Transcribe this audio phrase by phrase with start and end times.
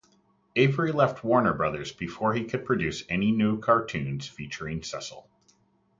[0.55, 5.29] Avery left Warner Brothers before he could produce any new cartoons featuring Cecil.